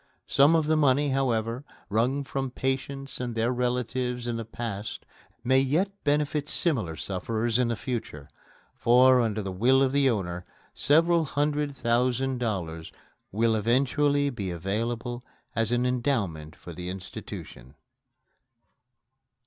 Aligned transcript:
Some 0.25 0.55
of 0.55 0.65
the 0.65 0.75
money, 0.75 1.09
however, 1.09 1.63
wrung 1.87 2.23
from 2.23 2.49
patients 2.49 3.19
and 3.19 3.35
their 3.35 3.51
relatives 3.51 4.25
in 4.25 4.35
the 4.35 4.43
past 4.45 5.05
may 5.43 5.59
yet 5.59 5.91
benefit 6.03 6.49
similar 6.49 6.95
sufferers 6.95 7.59
in 7.59 7.67
the 7.67 7.75
future, 7.75 8.27
for, 8.75 9.21
under 9.21 9.43
the 9.43 9.51
will 9.51 9.83
of 9.83 9.91
the 9.91 10.09
owner, 10.09 10.43
several 10.73 11.25
hundred 11.25 11.75
thousand 11.75 12.39
dollars 12.39 12.91
will 13.31 13.53
eventually 13.55 14.31
be 14.31 14.49
available 14.49 15.23
as 15.55 15.71
an 15.71 15.85
endowment 15.85 16.55
for 16.55 16.73
the 16.73 16.89
institution. 16.89 17.75